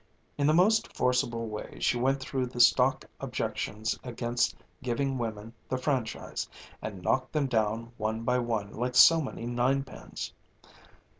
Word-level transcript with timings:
In 0.35 0.47
the 0.47 0.53
most 0.55 0.97
forcible 0.97 1.47
way 1.47 1.77
she 1.79 1.95
went 1.95 2.19
through 2.19 2.47
the 2.47 2.59
stock 2.59 3.05
objections 3.19 3.99
against 4.03 4.55
giving 4.81 5.19
women 5.19 5.53
the 5.69 5.77
franchise, 5.77 6.49
and 6.81 7.03
knocked 7.03 7.33
them 7.33 7.45
down 7.45 7.91
one 7.97 8.23
by 8.23 8.39
one 8.39 8.71
like 8.73 8.95
so 8.95 9.21
many 9.21 9.45
ninepins. 9.45 10.33